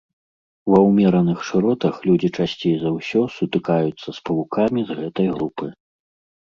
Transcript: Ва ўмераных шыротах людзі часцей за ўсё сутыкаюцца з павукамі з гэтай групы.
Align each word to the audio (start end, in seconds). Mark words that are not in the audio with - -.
Ва 0.73 0.79
ўмераных 0.89 1.43
шыротах 1.49 1.95
людзі 2.11 2.29
часцей 2.37 2.73
за 2.85 2.89
ўсё 2.97 3.21
сутыкаюцца 3.37 4.09
з 4.19 4.19
павукамі 4.25 4.81
з 4.91 5.01
гэтай 5.03 5.27
групы. 5.37 5.65